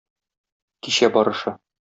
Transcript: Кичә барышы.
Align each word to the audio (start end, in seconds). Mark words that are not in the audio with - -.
Кичә 0.87 1.11
барышы. 1.19 1.57